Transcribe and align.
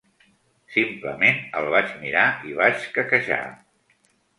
Simplement 0.75 1.39
el 1.61 1.71
vaig 1.75 1.95
mirar 2.03 2.27
i 2.55 2.59
vaig 2.65 2.91
quequejar. 3.01 3.43